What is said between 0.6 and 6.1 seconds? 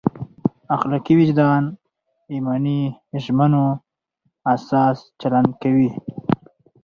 اخلاقي وجدان ایماني ژمنو اساس چلند کوي.